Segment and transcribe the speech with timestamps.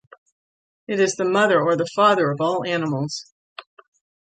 [0.87, 3.31] It is the mother or the father of all animals.